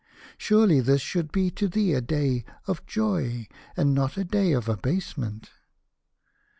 Surely 0.35 0.79
this 0.79 0.99
should 0.99 1.31
be 1.31 1.51
to 1.51 1.67
thee 1.67 1.93
a 1.93 2.01
day 2.01 2.43
of 2.65 2.83
joy, 2.87 3.47
and 3.77 3.93
not 3.93 4.17
a 4.17 4.23
day 4.23 4.51
of 4.51 4.67
abasement." 4.67 5.51